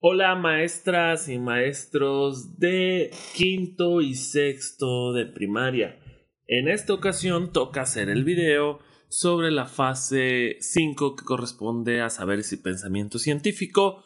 Hola 0.00 0.36
maestras 0.36 1.28
y 1.28 1.40
maestros 1.40 2.56
de 2.56 3.10
quinto 3.34 4.00
y 4.00 4.14
sexto 4.14 5.12
de 5.12 5.26
primaria. 5.26 5.98
En 6.46 6.68
esta 6.68 6.94
ocasión 6.94 7.50
toca 7.50 7.80
hacer 7.80 8.08
el 8.08 8.22
video 8.22 8.78
sobre 9.08 9.50
la 9.50 9.66
fase 9.66 10.56
5 10.60 11.16
que 11.16 11.24
corresponde 11.24 12.00
a 12.00 12.10
saberes 12.10 12.52
y 12.52 12.58
pensamiento 12.58 13.18
científico 13.18 14.04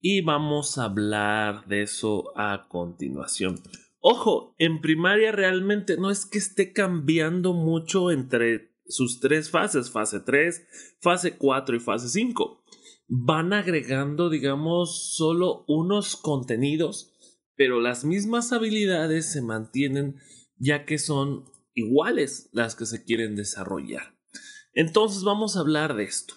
y 0.00 0.22
vamos 0.22 0.78
a 0.78 0.84
hablar 0.84 1.66
de 1.66 1.82
eso 1.82 2.32
a 2.34 2.66
continuación. 2.70 3.56
Ojo, 4.00 4.54
en 4.56 4.80
primaria 4.80 5.30
realmente 5.30 5.98
no 5.98 6.10
es 6.10 6.24
que 6.24 6.38
esté 6.38 6.72
cambiando 6.72 7.52
mucho 7.52 8.10
entre 8.10 8.72
sus 8.86 9.20
tres 9.20 9.50
fases, 9.50 9.90
fase 9.90 10.20
3, 10.20 10.96
fase 11.02 11.36
4 11.36 11.76
y 11.76 11.80
fase 11.80 12.08
5 12.08 12.64
van 13.08 13.52
agregando, 13.54 14.28
digamos, 14.28 15.14
solo 15.16 15.64
unos 15.66 16.16
contenidos, 16.16 17.14
pero 17.56 17.80
las 17.80 18.04
mismas 18.04 18.52
habilidades 18.52 19.32
se 19.32 19.42
mantienen 19.42 20.16
ya 20.56 20.84
que 20.84 20.98
son 20.98 21.44
iguales 21.74 22.50
las 22.52 22.76
que 22.76 22.86
se 22.86 23.04
quieren 23.04 23.34
desarrollar. 23.34 24.14
Entonces 24.74 25.24
vamos 25.24 25.56
a 25.56 25.60
hablar 25.60 25.96
de 25.96 26.04
esto. 26.04 26.34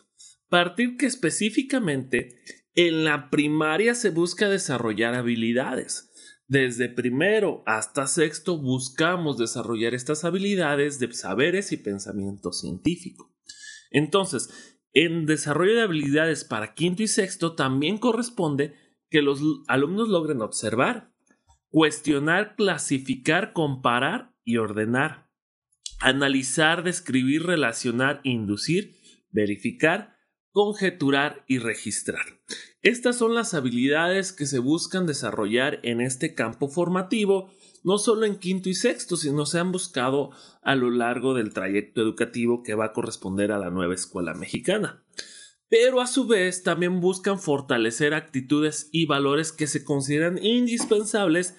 Partir 0.50 0.98
que 0.98 1.06
específicamente 1.06 2.40
en 2.74 3.04
la 3.04 3.30
primaria 3.30 3.94
se 3.94 4.10
busca 4.10 4.50
desarrollar 4.50 5.14
habilidades. 5.14 6.10
Desde 6.48 6.90
primero 6.90 7.64
hasta 7.66 8.08
sexto 8.08 8.58
buscamos 8.58 9.38
desarrollar 9.38 9.94
estas 9.94 10.24
habilidades 10.24 11.00
de 11.00 11.12
saberes 11.14 11.72
y 11.72 11.78
pensamiento 11.78 12.52
científico. 12.52 13.34
Entonces, 13.92 14.71
en 14.94 15.26
desarrollo 15.26 15.76
de 15.76 15.82
habilidades 15.82 16.44
para 16.44 16.74
quinto 16.74 17.04
y 17.04 17.08
sexto 17.08 17.56
también 17.56 17.98
corresponde 17.98 18.74
que 19.10 19.22
los 19.22 19.42
alumnos 19.68 20.10
logren 20.10 20.42
observar, 20.42 21.12
cuestionar, 21.70 22.56
clasificar, 22.56 23.54
comparar 23.54 24.34
y 24.44 24.58
ordenar, 24.58 25.30
analizar, 26.00 26.84
describir, 26.84 27.44
relacionar, 27.44 28.22
inducir, 28.24 28.98
verificar, 29.32 30.16
conjeturar 30.52 31.46
y 31.48 31.60
registrar. 31.60 32.26
Estas 32.82 33.18
son 33.18 33.36
las 33.36 33.54
habilidades 33.54 34.34
que 34.34 34.46
se 34.46 34.60
buscan 34.60 35.06
desarrollar 35.06 35.80
en 35.84 36.02
este 36.02 36.34
campo 36.34 36.68
formativo 36.68 37.52
no 37.84 37.98
solo 37.98 38.26
en 38.26 38.38
quinto 38.38 38.70
y 38.70 38.74
sexto, 38.74 39.18
sino 39.18 39.46
se 39.46 39.60
han 39.60 39.72
buscado 39.72 40.32
a 40.62 40.76
lo 40.76 40.92
largo 40.92 41.34
del 41.34 41.54
trayecto 41.54 42.02
educativo 42.02 42.64
que 42.64 42.76
va 42.76 42.86
a 42.86 42.94
corresponder 42.94 43.52
a 43.52 43.60
la 43.60 43.70
nueva 43.70 43.94
escuela 43.94 44.34
mexicana. 44.34 45.04
Pero 45.70 46.02
a 46.02 46.08
su 46.08 46.28
vez 46.28 46.64
también 46.64 47.00
buscan 47.00 47.40
fortalecer 47.40 48.14
actitudes 48.14 48.90
y 48.92 49.06
valores 49.06 49.52
que 49.52 49.68
se 49.68 49.86
consideran 49.86 50.38
indispensables 50.44 51.56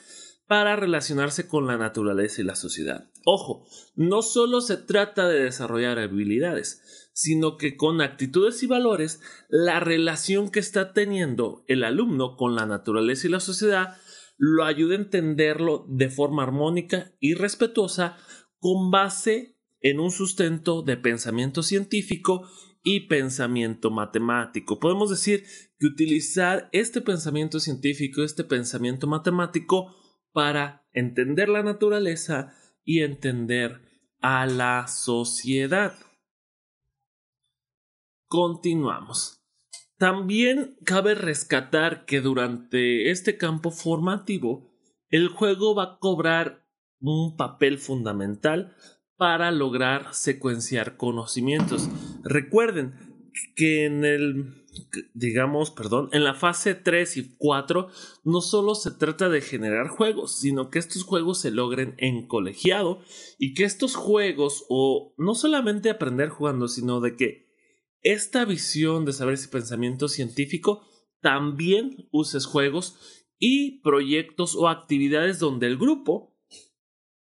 para 0.46 0.76
relacionarse 0.76 1.48
con 1.48 1.66
la 1.66 1.78
naturaleza 1.78 2.42
y 2.42 2.44
la 2.44 2.56
sociedad. 2.56 3.08
Ojo, 3.24 3.66
no 3.94 4.20
solo 4.20 4.60
se 4.60 4.76
trata 4.76 5.26
de 5.28 5.44
desarrollar 5.44 5.98
habilidades, 5.98 7.10
sino 7.14 7.56
que 7.56 7.76
con 7.76 8.02
actitudes 8.02 8.62
y 8.62 8.66
valores, 8.66 9.22
la 9.48 9.80
relación 9.80 10.50
que 10.50 10.60
está 10.60 10.92
teniendo 10.92 11.64
el 11.68 11.84
alumno 11.84 12.36
con 12.36 12.54
la 12.54 12.66
naturaleza 12.66 13.28
y 13.28 13.30
la 13.30 13.40
sociedad 13.40 13.96
lo 14.36 14.64
ayuda 14.64 14.94
a 14.94 14.98
entenderlo 14.98 15.86
de 15.88 16.08
forma 16.08 16.42
armónica 16.42 17.12
y 17.20 17.34
respetuosa 17.34 18.16
con 18.58 18.90
base 18.90 19.56
en 19.80 20.00
un 20.00 20.10
sustento 20.10 20.82
de 20.82 20.96
pensamiento 20.96 21.62
científico 21.62 22.48
y 22.84 23.08
pensamiento 23.08 23.90
matemático. 23.90 24.78
Podemos 24.78 25.10
decir 25.10 25.44
que 25.78 25.86
utilizar 25.86 26.68
este 26.72 27.00
pensamiento 27.00 27.60
científico, 27.60 28.22
este 28.22 28.44
pensamiento 28.44 29.06
matemático 29.06 29.94
para 30.32 30.86
entender 30.92 31.48
la 31.48 31.62
naturaleza 31.62 32.54
y 32.84 33.00
entender 33.00 33.80
a 34.20 34.46
la 34.46 34.86
sociedad. 34.88 35.94
Continuamos. 38.26 39.41
También 40.02 40.76
cabe 40.84 41.14
rescatar 41.14 42.06
que 42.06 42.20
durante 42.20 43.12
este 43.12 43.38
campo 43.38 43.70
formativo 43.70 44.68
el 45.10 45.28
juego 45.28 45.76
va 45.76 45.84
a 45.84 45.98
cobrar 46.00 46.66
un 46.98 47.36
papel 47.36 47.78
fundamental 47.78 48.74
para 49.16 49.52
lograr 49.52 50.12
secuenciar 50.12 50.96
conocimientos. 50.96 51.88
Recuerden 52.24 52.94
que 53.54 53.84
en 53.84 54.04
el 54.04 54.66
digamos, 55.14 55.70
perdón, 55.70 56.08
en 56.10 56.24
la 56.24 56.34
fase 56.34 56.74
3 56.74 57.18
y 57.18 57.36
4 57.36 57.86
no 58.24 58.40
solo 58.40 58.74
se 58.74 58.90
trata 58.90 59.28
de 59.28 59.40
generar 59.40 59.86
juegos, 59.86 60.36
sino 60.36 60.68
que 60.68 60.80
estos 60.80 61.04
juegos 61.04 61.40
se 61.40 61.52
logren 61.52 61.94
en 61.98 62.26
colegiado 62.26 63.02
y 63.38 63.54
que 63.54 63.62
estos 63.62 63.94
juegos 63.94 64.64
o 64.68 65.14
no 65.16 65.36
solamente 65.36 65.90
aprender 65.90 66.28
jugando, 66.28 66.66
sino 66.66 67.00
de 67.00 67.14
que 67.14 67.51
esta 68.02 68.44
visión 68.44 69.04
de 69.04 69.12
saber 69.12 69.38
y 69.42 69.48
pensamiento 69.48 70.08
científico 70.08 70.86
también 71.20 72.08
uses 72.10 72.46
juegos 72.46 72.98
y 73.38 73.80
proyectos 73.80 74.54
o 74.56 74.68
actividades 74.68 75.38
donde 75.38 75.66
el 75.66 75.78
grupo 75.78 76.36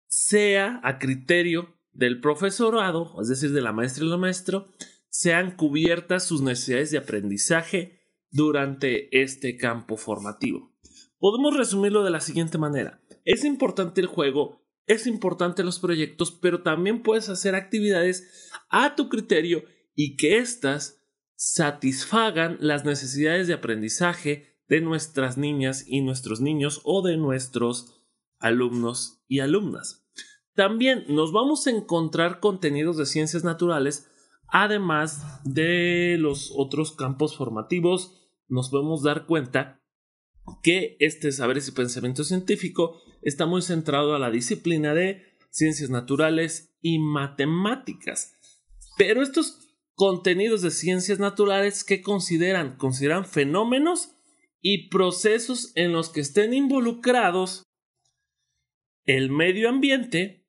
sea 0.08 0.80
a 0.84 1.00
criterio 1.00 1.78
del 1.94 2.20
profesorado, 2.20 3.16
es 3.22 3.28
decir, 3.28 3.52
de 3.52 3.62
la 3.62 3.74
maestra 3.74 4.06
y 4.06 4.12
el 4.12 4.18
maestro, 4.18 4.68
sean 5.10 5.56
cubiertas 5.56 6.26
sus 6.26 6.42
necesidades 6.42 6.92
de 6.92 6.98
aprendizaje 6.98 8.00
durante 8.30 9.22
este 9.22 9.58
campo 9.58 9.98
formativo. 9.98 10.74
Podemos 11.20 11.56
resumirlo 11.56 12.04
de 12.04 12.12
la 12.12 12.22
siguiente 12.22 12.58
manera. 12.58 13.02
Es 13.26 13.46
importante 13.46 14.02
el 14.02 14.08
juego, 14.08 14.64
es 14.88 15.06
importante 15.06 15.64
los 15.64 15.80
proyectos, 15.80 16.32
pero 16.32 16.64
también 16.64 17.04
puedes 17.04 17.30
hacer 17.30 17.56
actividades 17.56 18.50
a 18.70 18.96
tu 18.96 19.10
criterio 19.10 19.64
y 19.96 20.16
que 20.16 20.38
éstas 20.38 21.02
satisfagan 21.36 22.58
las 22.60 22.86
necesidades 22.86 23.48
de 23.48 23.54
aprendizaje 23.54 24.58
de 24.68 24.82
nuestras 24.82 25.38
niñas 25.38 25.86
y 25.88 26.02
nuestros 26.02 26.40
niños 26.40 26.82
o 26.84 27.02
de 27.02 27.18
nuestros 27.18 28.02
alumnos 28.40 29.24
y 29.28 29.40
alumnas. 29.40 30.06
También 30.54 31.06
nos 31.08 31.32
vamos 31.32 31.66
a 31.68 31.72
encontrar 31.72 32.40
contenidos 32.40 32.98
de 32.98 33.06
ciencias 33.06 33.44
naturales, 33.44 34.10
además 34.48 35.42
de 35.44 36.18
los 36.20 36.54
otros 36.56 36.92
campos 36.92 37.36
formativos, 37.36 38.18
nos 38.48 38.70
podemos 38.70 39.02
dar 39.02 39.26
cuenta 39.26 39.82
que 40.62 40.98
este 41.00 41.32
saberes 41.32 41.68
y 41.68 41.72
pensamiento 41.72 42.24
científico 42.24 43.02
está 43.22 43.46
muy 43.46 43.62
centrado 43.62 44.14
a 44.14 44.20
la 44.20 44.32
disciplina 44.32 44.94
de 44.94 45.24
ciencias 45.50 45.90
naturales 45.90 46.76
y 46.82 47.00
matemáticas. 47.00 48.36
Pero 48.98 49.22
estos 49.22 49.61
contenidos 49.96 50.62
de 50.62 50.72
ciencias 50.72 51.20
naturales 51.20 51.84
que 51.84 52.02
consideran, 52.02 52.78
consideran 52.78 53.26
fenómenos 53.26 54.16
y 54.62 54.90
procesos 54.90 55.72
en 55.76 55.92
los 55.92 56.10
que 56.10 56.22
estén 56.22 56.54
involucrados 56.54 57.64
el 59.06 59.30
medio 59.32 59.70
ambiente, 59.70 60.46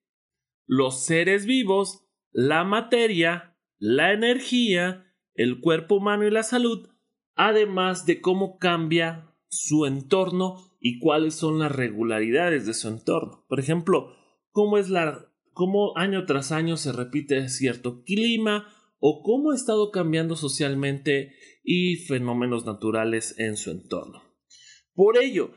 los 0.66 1.04
seres 1.04 1.46
vivos, 1.46 2.04
la 2.30 2.64
materia, 2.64 3.56
la 3.78 4.12
energía, 4.12 5.06
el 5.34 5.60
cuerpo 5.60 5.96
humano 5.96 6.26
y 6.26 6.30
la 6.30 6.42
salud, 6.42 6.88
además 7.34 8.06
de 8.06 8.20
cómo 8.20 8.58
cambia 8.58 9.34
su 9.48 9.86
entorno 9.86 10.76
y 10.80 10.98
cuáles 10.98 11.34
son 11.34 11.58
las 11.58 11.72
regularidades 11.72 12.66
de 12.66 12.74
su 12.74 12.88
entorno. 12.88 13.44
Por 13.48 13.60
ejemplo, 13.60 14.14
cómo 14.50 14.78
es 14.78 14.88
la 14.88 15.28
cómo 15.52 15.96
año 15.96 16.24
tras 16.24 16.50
año 16.50 16.76
se 16.76 16.92
repite 16.92 17.48
cierto 17.48 18.02
clima 18.04 18.66
o 19.04 19.20
cómo 19.24 19.50
ha 19.50 19.56
estado 19.56 19.90
cambiando 19.90 20.36
socialmente 20.36 21.34
y 21.64 21.96
fenómenos 21.96 22.64
naturales 22.64 23.34
en 23.36 23.56
su 23.56 23.72
entorno. 23.72 24.22
Por 24.94 25.18
ello, 25.18 25.50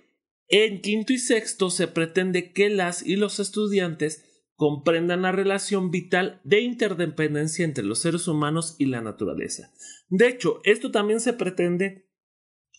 en 0.48 0.82
quinto 0.82 1.14
y 1.14 1.20
sexto 1.20 1.70
se 1.70 1.88
pretende 1.88 2.54
que 2.54 2.72
las 2.72 3.06
y 3.06 3.16
los 3.18 3.40
estudiantes 3.40 4.50
comprendan 4.56 5.22
la 5.22 5.32
relación 5.32 5.92
vital 5.92 6.42
de 6.44 6.62
interdependencia 6.62 7.64
entre 7.64 7.84
los 7.84 8.00
seres 8.00 8.28
humanos 8.28 8.78
y 8.80 8.88
la 8.88 9.02
naturaleza. 9.02 9.72
De 10.10 10.28
hecho, 10.28 10.60
esto 10.64 10.90
también 10.90 11.20
se 11.20 11.34
pretende 11.34 12.10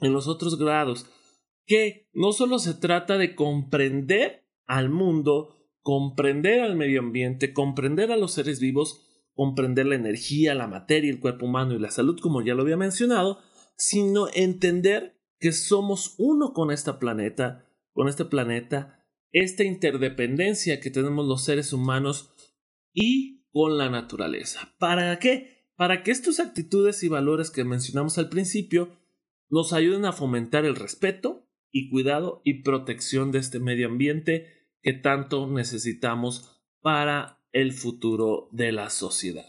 en 0.00 0.12
los 0.12 0.26
otros 0.26 0.58
grados, 0.58 1.06
que 1.64 2.08
no 2.12 2.32
solo 2.32 2.58
se 2.58 2.74
trata 2.74 3.19
de 3.19 3.36
comprender 3.36 4.48
al 4.66 4.90
mundo, 4.90 5.70
comprender 5.80 6.60
al 6.60 6.74
medio 6.74 6.98
ambiente, 6.98 7.52
comprender 7.52 8.10
a 8.10 8.16
los 8.16 8.32
seres 8.32 8.58
vivos, 8.58 9.06
comprender 9.36 9.86
la 9.86 9.94
energía, 9.94 10.54
la 10.54 10.66
materia, 10.66 11.10
el 11.10 11.20
cuerpo 11.20 11.44
humano 11.44 11.74
y 11.74 11.78
la 11.78 11.90
salud, 11.90 12.18
como 12.20 12.42
ya 12.42 12.54
lo 12.54 12.62
había 12.62 12.78
mencionado, 12.78 13.38
sino 13.76 14.28
entender 14.34 15.20
que 15.38 15.52
somos 15.52 16.14
uno 16.18 16.54
con 16.54 16.72
este 16.72 16.94
planeta, 16.94 17.70
con 17.92 18.08
este 18.08 18.24
planeta, 18.24 19.06
esta 19.32 19.62
interdependencia 19.62 20.80
que 20.80 20.90
tenemos 20.90 21.26
los 21.26 21.44
seres 21.44 21.74
humanos 21.74 22.32
y 22.94 23.44
con 23.52 23.76
la 23.76 23.90
naturaleza. 23.90 24.74
¿Para 24.78 25.18
qué? 25.18 25.68
Para 25.76 26.02
que 26.02 26.10
estas 26.10 26.40
actitudes 26.40 27.02
y 27.02 27.08
valores 27.08 27.50
que 27.50 27.64
mencionamos 27.64 28.16
al 28.16 28.30
principio 28.30 28.98
nos 29.50 29.74
ayuden 29.74 30.06
a 30.06 30.12
fomentar 30.12 30.64
el 30.64 30.76
respeto 30.76 31.46
y 31.70 31.90
cuidado 31.90 32.40
y 32.42 32.62
protección 32.62 33.32
de 33.32 33.40
este 33.40 33.60
medio 33.60 33.88
ambiente 33.88 34.46
que 34.80 34.94
tanto 34.94 35.46
necesitamos 35.46 36.62
para 36.80 37.35
el 37.56 37.73
futuro 37.73 38.49
de 38.53 38.70
la 38.70 38.91
sociedad. 38.91 39.47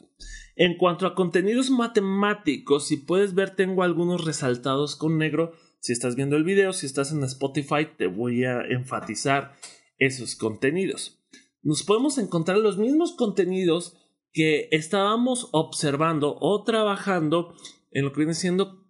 En 0.55 0.77
cuanto 0.77 1.05
a 1.05 1.13
contenidos 1.13 1.69
matemáticos, 1.69 2.87
si 2.87 2.97
puedes 2.97 3.35
ver, 3.35 3.55
tengo 3.55 3.83
algunos 3.83 4.23
resaltados 4.23 4.95
con 4.95 5.17
negro. 5.17 5.51
Si 5.79 5.91
estás 5.91 6.15
viendo 6.15 6.37
el 6.37 6.45
video, 6.45 6.71
si 6.71 6.85
estás 6.85 7.11
en 7.11 7.23
Spotify, 7.23 7.87
te 7.97 8.07
voy 8.07 8.45
a 8.45 8.61
enfatizar 8.61 9.55
esos 9.97 10.35
contenidos. 10.35 11.21
Nos 11.61 11.83
podemos 11.83 12.17
encontrar 12.17 12.57
los 12.59 12.77
mismos 12.77 13.11
contenidos 13.11 13.97
que 14.31 14.69
estábamos 14.71 15.49
observando 15.51 16.37
o 16.39 16.63
trabajando 16.63 17.55
en 17.91 18.05
lo 18.05 18.13
que 18.13 18.19
viene 18.19 18.33
siendo 18.33 18.87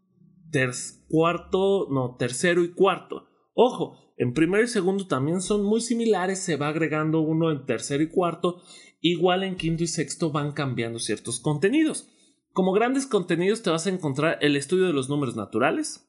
cuarto, 1.08 1.88
no, 1.90 2.16
tercero 2.18 2.64
y 2.64 2.72
cuarto. 2.72 3.28
Ojo, 3.60 3.98
en 4.18 4.36
primero 4.36 4.64
y 4.64 4.68
segundo 4.68 5.08
también 5.08 5.42
son 5.42 5.64
muy 5.64 5.82
similares, 5.82 6.38
se 6.38 6.58
va 6.58 6.68
agregando 6.68 7.22
uno 7.22 7.52
en 7.52 7.66
tercero 7.66 8.04
y 8.04 8.08
cuarto, 8.08 8.62
igual 9.02 9.42
en 9.42 9.56
quinto 9.56 9.84
y 9.84 9.88
sexto 9.88 10.32
van 10.32 10.52
cambiando 10.52 11.00
ciertos 11.00 11.40
contenidos. 11.40 12.08
Como 12.54 12.72
grandes 12.72 13.08
contenidos 13.08 13.64
te 13.64 13.72
vas 13.72 13.88
a 13.88 13.90
encontrar 13.90 14.38
el 14.42 14.56
estudio 14.56 14.86
de 14.86 14.94
los 14.94 15.10
números 15.10 15.36
naturales, 15.36 16.08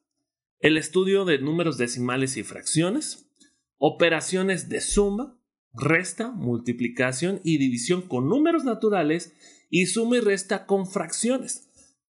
el 0.59 0.77
estudio 0.77 1.25
de 1.25 1.39
números 1.39 1.79
decimales 1.79 2.37
y 2.37 2.43
fracciones, 2.43 3.33
operaciones 3.79 4.69
de 4.69 4.83
suma, 4.83 5.41
resta, 5.73 6.31
multiplicación 6.31 7.41
y 7.45 7.57
división 7.57 8.03
con 8.03 8.29
números 8.29 8.65
naturales 8.65 9.33
y 9.71 9.87
suma 9.87 10.19
y 10.19 10.21
resta 10.21 10.67
con 10.67 10.87
fracciones. 10.87 11.71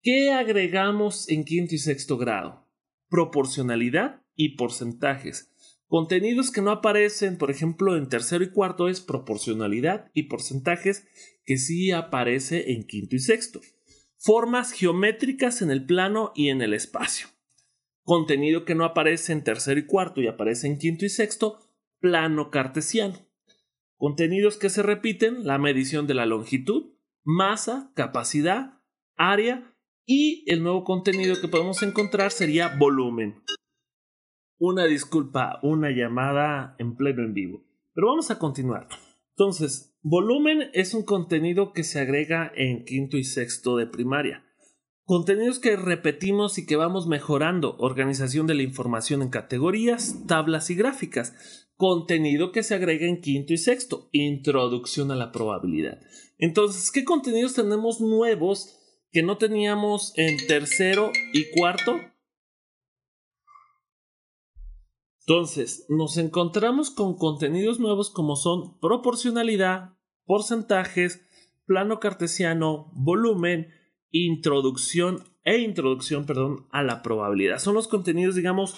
¿Qué 0.03 0.32
agregamos 0.32 1.29
en 1.29 1.44
quinto 1.44 1.77
y 1.77 1.79
sexto 1.79 2.17
grado? 2.17 2.67
Proporcionalidad 3.09 4.19
y 4.37 4.56
porcentajes. 4.56 5.50
Contenidos 5.91 6.53
que 6.53 6.62
no 6.62 6.71
aparecen, 6.71 7.37
por 7.37 7.50
ejemplo, 7.50 7.97
en 7.97 8.09
tercero 8.09 8.44
y 8.44 8.50
cuarto 8.50 8.88
es 8.88 9.00
proporcionalidad 9.00 10.11
y 10.15 10.25
porcentajes 10.25 11.09
que 11.44 11.59
sí 11.59 11.91
aparece 11.91 12.73
en 12.73 12.85
quinto 12.85 13.17
y 13.17 13.19
sexto. 13.19 13.61
Formas 14.17 14.71
geométricas 14.71 15.62
en 15.62 15.73
el 15.73 15.85
plano 15.85 16.31
y 16.37 16.50
en 16.50 16.62
el 16.62 16.75
espacio. 16.75 17.27
Contenido 18.05 18.65
que 18.65 18.77
no 18.77 18.85
aparece 18.85 19.32
en 19.32 19.43
tercero 19.43 19.81
y 19.81 19.87
cuarto 19.87 20.21
y 20.21 20.29
aparece 20.29 20.69
en 20.69 20.79
quinto 20.79 21.05
y 21.05 21.09
sexto, 21.09 21.59
plano 21.99 22.50
cartesiano. 22.50 23.19
Contenidos 23.97 24.56
que 24.59 24.71
se 24.71 24.82
repiten, 24.82 25.44
la 25.44 25.59
medición 25.59 26.06
de 26.06 26.15
la 26.15 26.25
longitud, 26.25 26.93
masa, 27.25 27.91
capacidad, 27.94 28.81
área 29.17 29.75
y 30.06 30.44
el 30.47 30.62
nuevo 30.62 30.85
contenido 30.85 31.41
que 31.41 31.49
podemos 31.49 31.82
encontrar 31.82 32.31
sería 32.31 32.77
volumen. 32.79 33.43
Una 34.61 34.85
disculpa, 34.85 35.59
una 35.62 35.91
llamada 35.91 36.77
en 36.79 36.95
pleno 36.95 37.25
en 37.25 37.33
vivo. 37.33 37.65
Pero 37.95 38.09
vamos 38.09 38.31
a 38.31 38.39
continuar. 38.39 38.89
Entonces, 39.31 39.97
volumen 40.03 40.71
es 40.75 40.93
un 40.93 41.03
contenido 41.03 41.73
que 41.73 41.83
se 41.83 41.99
agrega 41.99 42.53
en 42.55 42.85
quinto 42.85 43.17
y 43.17 43.25
sexto 43.25 43.77
de 43.77 43.87
primaria. 43.87 44.45
Contenidos 45.05 45.59
que 45.61 45.77
repetimos 45.77 46.59
y 46.59 46.67
que 46.67 46.77
vamos 46.77 47.07
mejorando. 47.07 47.75
Organización 47.79 48.47
de 48.47 48.55
la 48.55 48.62
información 48.62 49.23
en 49.23 49.31
categorías, 49.31 50.27
tablas 50.27 50.69
y 50.69 50.75
gráficas. 50.75 51.67
Contenido 51.77 52.53
que 52.53 52.63
se 52.63 52.75
agrega 52.75 53.06
en 53.06 53.23
quinto 53.23 53.55
y 53.55 53.56
sexto. 53.56 54.11
Introducción 54.13 55.11
a 55.11 55.17
la 55.17 55.33
probabilidad. 55.33 55.99
Entonces, 56.37 56.93
¿qué 56.93 57.05
contenidos 57.05 57.55
tenemos 57.55 58.01
nuevos 58.01 58.77
que 59.13 59.23
no 59.23 59.39
teníamos 59.39 60.13
en 60.17 60.47
tercero 60.47 61.11
y 61.33 61.51
cuarto. 61.51 62.01
Entonces, 65.26 65.87
nos 65.88 66.17
encontramos 66.17 66.90
con 66.90 67.17
contenidos 67.17 67.78
nuevos 67.78 68.11
como 68.11 68.37
son 68.37 68.78
proporcionalidad, 68.81 69.96
porcentajes, 70.25 71.26
plano 71.67 72.00
cartesiano, 72.00 72.90
volumen, 72.94 73.69
introducción 74.11 75.25
e 75.44 75.58
introducción, 75.58 76.26
perdón, 76.26 76.67
a 76.70 76.82
la 76.82 77.02
probabilidad. 77.02 77.58
Son 77.58 77.75
los 77.75 77.88
contenidos, 77.88 78.34
digamos, 78.34 78.75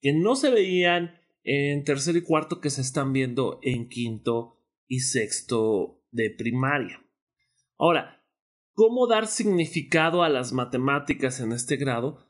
que 0.00 0.12
no 0.12 0.36
se 0.36 0.50
veían 0.50 1.18
en 1.42 1.84
tercero 1.84 2.18
y 2.18 2.22
cuarto 2.22 2.60
que 2.60 2.70
se 2.70 2.80
están 2.80 3.12
viendo 3.12 3.58
en 3.62 3.88
quinto 3.88 4.60
y 4.86 5.00
sexto 5.00 6.02
de 6.10 6.30
primaria. 6.30 7.04
Ahora, 7.78 8.24
cómo 8.72 9.06
dar 9.06 9.26
significado 9.26 10.22
a 10.22 10.28
las 10.28 10.52
matemáticas 10.52 11.40
en 11.40 11.52
este 11.52 11.76
grado 11.76 12.25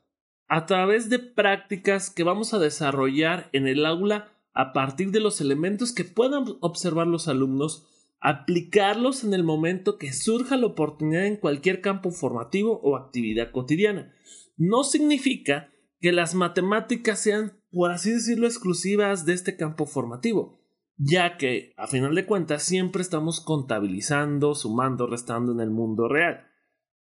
a 0.47 0.65
través 0.65 1.09
de 1.09 1.19
prácticas 1.19 2.09
que 2.09 2.23
vamos 2.23 2.53
a 2.53 2.59
desarrollar 2.59 3.49
en 3.53 3.67
el 3.67 3.85
aula 3.85 4.31
a 4.53 4.73
partir 4.73 5.11
de 5.11 5.19
los 5.19 5.41
elementos 5.41 5.91
que 5.91 6.03
puedan 6.03 6.45
observar 6.61 7.07
los 7.07 7.27
alumnos, 7.27 7.87
aplicarlos 8.19 9.23
en 9.23 9.33
el 9.33 9.43
momento 9.43 9.97
que 9.97 10.13
surja 10.13 10.57
la 10.57 10.67
oportunidad 10.67 11.25
en 11.25 11.35
cualquier 11.35 11.81
campo 11.81 12.11
formativo 12.11 12.79
o 12.81 12.95
actividad 12.95 13.51
cotidiana. 13.51 14.13
No 14.55 14.83
significa 14.83 15.69
que 15.99 16.11
las 16.11 16.33
matemáticas 16.33 17.19
sean, 17.19 17.59
por 17.71 17.91
así 17.91 18.11
decirlo, 18.11 18.47
exclusivas 18.47 19.25
de 19.25 19.33
este 19.33 19.57
campo 19.57 19.85
formativo 19.85 20.57
ya 20.97 21.37
que, 21.37 21.73
a 21.77 21.87
final 21.87 22.15
de 22.15 22.25
cuentas, 22.25 22.63
siempre 22.63 23.01
estamos 23.01 23.39
contabilizando, 23.39 24.55
sumando, 24.55 25.05
restando 25.07 25.51
en 25.51 25.59
el 25.59 25.69
mundo 25.69 26.07
real. 26.07 26.47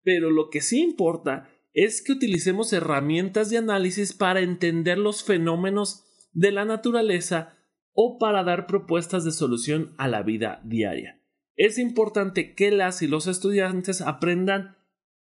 Pero 0.04 0.32
lo 0.32 0.50
que 0.50 0.62
sí 0.62 0.82
importa 0.82 1.50
es 1.74 2.02
que 2.02 2.14
utilicemos 2.14 2.74
herramientas 2.74 3.50
de 3.50 3.58
análisis 3.58 4.14
para 4.14 4.42
entender 4.42 4.98
los 4.98 5.24
fenómenos 5.24 6.04
de 6.34 6.52
la 6.52 6.66
naturaleza 6.66 7.58
o 7.94 8.18
para 8.18 8.44
dar 8.44 8.68
propuestas 8.68 9.24
de 9.24 9.32
solución 9.32 9.94
a 9.98 10.08
la 10.08 10.24
vida 10.24 10.62
diaria. 10.64 11.22
Es 11.56 11.78
importante 11.78 12.56
que 12.56 12.72
las 12.72 13.02
y 13.02 13.08
los 13.08 13.28
estudiantes 13.28 14.02
aprendan 14.02 14.78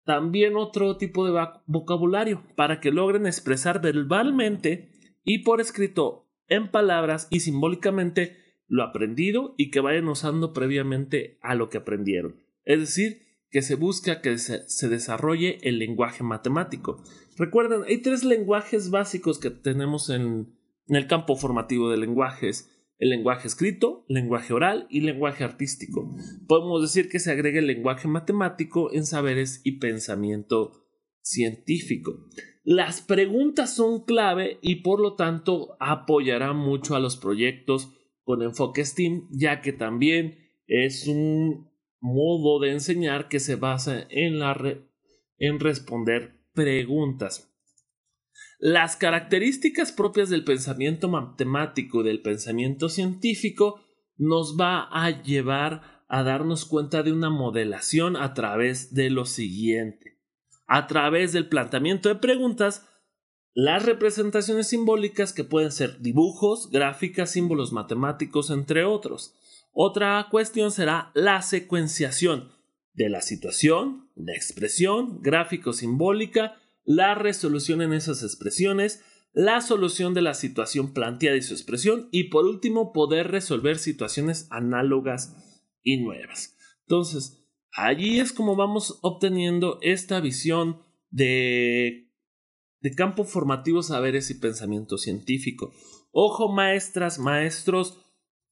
también 0.05 0.56
otro 0.56 0.97
tipo 0.97 1.27
de 1.27 1.47
vocabulario 1.67 2.43
para 2.56 2.81
que 2.81 2.91
logren 2.91 3.27
expresar 3.27 3.81
verbalmente 3.83 4.91
y 5.25 5.41
por 5.41 5.61
escrito 5.61 6.31
en 6.49 6.71
palabras 6.71 7.29
y 7.31 7.41
simbólicamente 7.41 8.37
lo 8.69 8.83
aprendido 8.83 9.55
y 9.59 9.71
que 9.71 9.81
vayan 9.81 10.09
usando 10.09 10.53
previamente 10.53 11.39
a 11.43 11.55
lo 11.55 11.69
que 11.69 11.79
aprendieron. 11.79 12.37
Es 12.65 12.81
decir, 12.81 13.28
que 13.50 13.62
se 13.62 13.75
busca 13.75 14.21
que 14.21 14.37
se, 14.39 14.89
desarrolle 14.89 15.59
el 15.62 15.79
lenguaje 15.79 16.23
matemático. 16.23 17.03
Recuerden, 17.37 17.83
hay 17.87 17.99
tres 17.99 18.25
lenguajes 18.25 18.91
básicos 18.91 19.39
que 19.39 19.50
tenemos 19.50 20.11
en, 20.11 20.55
en 20.87 20.97
el 20.97 21.06
campo 21.06 21.37
formativo 21.37 21.91
de 21.91 21.97
lenguajes. 21.97 22.71
El 22.99 23.11
lenguaje 23.11 23.47
escrito, 23.47 24.05
lenguaje 24.09 24.52
oral 24.52 24.87
y 24.90 25.00
lenguaje 25.00 25.45
artístico. 25.45 26.14
Podemos 26.49 26.83
decir 26.83 27.09
que 27.09 27.21
se 27.21 27.31
agrega 27.31 27.61
el 27.61 27.69
lenguaje 27.69 28.09
matemático 28.09 28.93
en 28.93 29.07
saberes 29.07 29.61
y 29.62 29.78
pensamiento 29.78 30.85
científico. 31.23 32.26
Las 32.64 33.00
preguntas 33.00 33.75
son 33.75 34.05
clave 34.05 34.59
y 34.61 34.83
por 34.83 35.00
lo 35.00 35.14
tanto 35.14 35.76
apoyarán 35.81 36.57
mucho 36.57 36.97
a 36.97 37.00
los 37.00 37.17
proyectos 37.17 37.95
con 38.25 38.43
enfoque 38.43 38.85
STEAM, 38.85 39.28
ya 39.31 39.61
que 39.62 39.73
también 39.73 40.37
es 40.67 41.07
un 41.07 41.68
modo 42.00 42.61
de 42.61 42.73
enseñar 42.73 43.28
que 43.28 43.40
se 43.40 43.57
basa 43.57 44.07
en, 44.11 44.38
la 44.38 44.57
en 45.38 45.61
responder 45.61 46.38
preguntas. 46.52 47.50
Las 48.59 48.97
características 48.97 49.93
propias 49.93 50.31
del 50.31 50.45
pensamiento 50.45 51.09
matemático 51.09 52.00
y 52.00 52.05
del 52.07 52.23
pensamiento 52.23 52.88
científico 52.88 53.81
nos 54.17 54.57
va 54.61 54.88
a 54.90 55.23
llevar 55.23 56.05
a 56.09 56.23
darnos 56.23 56.64
cuenta 56.64 57.02
de 57.02 57.12
una 57.12 57.31
modelación 57.31 58.17
a 58.17 58.35
través 58.35 58.95
de 58.95 59.11
lo 59.11 59.26
siguiente. 59.26 60.19
A 60.67 60.87
través 60.87 61.33
del 61.33 61.49
planteamiento 61.49 62.09
de 62.09 62.17
preguntas, 62.17 62.88
las 63.55 63.85
representaciones 63.85 64.69
simbólicas 64.69 65.33
que 65.33 65.45
pueden 65.45 65.73
ser 65.73 66.00
dibujos, 66.00 66.71
gráficas, 66.71 67.33
símbolos 67.33 67.73
matemáticos, 67.73 68.50
entre 68.50 68.85
otros. 68.85 69.35
Otra 69.73 70.27
cuestión 70.31 70.71
será 70.71 71.11
la 71.15 71.43
secuenciación 71.43 72.53
de 72.95 73.09
la 73.09 73.23
situación, 73.23 74.11
la 74.17 74.35
expresión, 74.35 75.21
gráfico 75.23 75.73
simbólica, 75.73 76.57
la 76.85 77.15
resolución 77.15 77.83
en 77.83 77.93
esas 77.93 78.23
expresiones, 78.23 79.05
la 79.33 79.61
solución 79.61 80.15
de 80.15 80.23
la 80.23 80.35
situación 80.35 80.95
planteada 80.95 81.37
y 81.37 81.43
su 81.43 81.55
expresión 81.55 82.09
y 82.11 82.25
por 82.25 82.45
último 82.45 82.93
poder 82.93 83.31
resolver 83.31 83.79
situaciones 83.79 84.49
análogas 84.51 85.37
y 85.83 85.99
nuevas. 85.99 86.57
Entonces, 86.81 87.47
allí 87.73 88.19
es 88.19 88.33
como 88.33 88.57
vamos 88.57 88.99
obteniendo 89.03 89.79
esta 89.83 90.21
visión 90.21 90.83
de 91.11 92.09
de 92.81 92.95
campo 92.95 93.25
formativo 93.25 93.83
saberes 93.83 94.31
y 94.31 94.35
pensamiento 94.35 94.99
científico. 94.99 95.73
Ojo, 96.11 96.51
maestras, 96.51 97.19
maestros, 97.19 97.99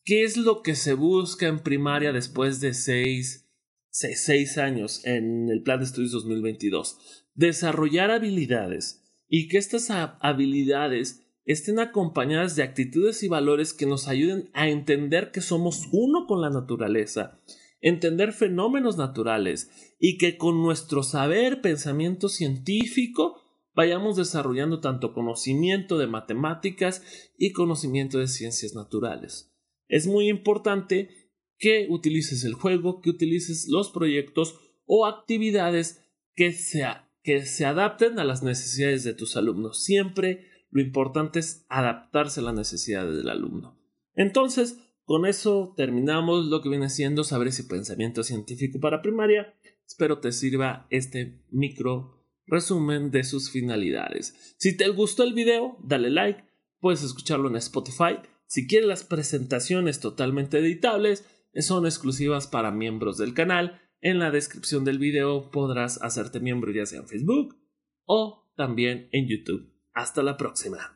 ¿qué 0.06 0.22
es 0.22 0.36
lo 0.36 0.62
que 0.62 0.76
se 0.76 0.94
busca 0.94 1.48
en 1.48 1.58
primaria 1.58 2.12
después 2.12 2.60
de 2.60 2.74
seis, 2.74 3.50
seis, 3.90 4.56
años 4.56 5.04
en 5.04 5.50
el 5.50 5.62
Plan 5.62 5.80
de 5.80 5.86
Estudios 5.86 6.12
2022? 6.12 7.26
Desarrollar 7.34 8.12
habilidades 8.12 9.02
y 9.28 9.48
que 9.48 9.58
estas 9.58 9.90
habilidades 9.90 11.26
estén 11.44 11.80
acompañadas 11.80 12.54
de 12.54 12.62
actitudes 12.62 13.24
y 13.24 13.28
valores 13.28 13.74
que 13.74 13.86
nos 13.86 14.06
ayuden 14.06 14.48
a 14.54 14.68
entender 14.68 15.32
que 15.32 15.40
somos 15.40 15.88
uno 15.90 16.26
con 16.28 16.40
la 16.40 16.50
naturaleza, 16.50 17.40
entender 17.80 18.32
fenómenos 18.32 18.96
naturales 18.96 19.96
y 19.98 20.18
que 20.18 20.38
con 20.38 20.62
nuestro 20.62 21.02
saber, 21.02 21.60
pensamiento 21.60 22.28
científico, 22.28 23.42
vayamos 23.74 24.16
desarrollando 24.16 24.78
tanto 24.80 25.12
conocimiento 25.12 25.98
de 25.98 26.06
matemáticas 26.06 27.02
y 27.36 27.50
conocimiento 27.50 28.18
de 28.18 28.28
ciencias 28.28 28.74
naturales. 28.74 29.55
Es 29.88 30.06
muy 30.06 30.28
importante 30.28 31.10
que 31.58 31.86
utilices 31.88 32.44
el 32.44 32.54
juego, 32.54 33.00
que 33.00 33.10
utilices 33.10 33.68
los 33.68 33.90
proyectos 33.90 34.58
o 34.84 35.06
actividades 35.06 36.02
que 36.34 36.52
se, 36.52 36.84
que 37.22 37.46
se 37.46 37.64
adapten 37.64 38.18
a 38.18 38.24
las 38.24 38.42
necesidades 38.42 39.04
de 39.04 39.14
tus 39.14 39.36
alumnos. 39.36 39.82
Siempre 39.82 40.46
lo 40.70 40.80
importante 40.80 41.38
es 41.38 41.64
adaptarse 41.68 42.40
a 42.40 42.44
las 42.44 42.54
necesidades 42.54 43.16
del 43.16 43.28
alumno. 43.28 43.78
Entonces, 44.14 44.78
con 45.04 45.24
eso 45.24 45.72
terminamos 45.76 46.46
lo 46.46 46.60
que 46.60 46.68
viene 46.68 46.90
siendo 46.90 47.24
saber 47.24 47.48
y 47.48 47.62
pensamiento 47.62 48.22
científico 48.22 48.80
para 48.80 49.02
primaria. 49.02 49.54
Espero 49.86 50.18
te 50.18 50.32
sirva 50.32 50.86
este 50.90 51.40
micro 51.50 52.24
resumen 52.46 53.10
de 53.10 53.24
sus 53.24 53.50
finalidades. 53.50 54.54
Si 54.58 54.76
te 54.76 54.88
gustó 54.88 55.22
el 55.22 55.32
video, 55.32 55.78
dale 55.82 56.10
like, 56.10 56.44
puedes 56.80 57.02
escucharlo 57.02 57.48
en 57.48 57.56
Spotify. 57.56 58.18
Si 58.46 58.66
quieres 58.66 58.88
las 58.88 59.04
presentaciones 59.04 60.00
totalmente 60.00 60.58
editables, 60.58 61.24
son 61.54 61.86
exclusivas 61.86 62.46
para 62.46 62.70
miembros 62.70 63.18
del 63.18 63.34
canal. 63.34 63.80
En 64.00 64.18
la 64.18 64.30
descripción 64.30 64.84
del 64.84 64.98
video 64.98 65.50
podrás 65.50 66.00
hacerte 66.02 66.40
miembro 66.40 66.72
ya 66.72 66.86
sea 66.86 67.00
en 67.00 67.08
Facebook 67.08 67.56
o 68.04 68.48
también 68.56 69.08
en 69.12 69.26
YouTube. 69.28 69.72
Hasta 69.92 70.22
la 70.22 70.36
próxima. 70.36 70.95